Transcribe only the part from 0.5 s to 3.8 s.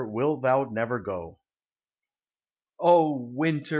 NEVER GO? O winter!